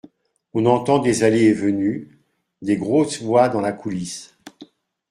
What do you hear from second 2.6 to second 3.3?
des grosses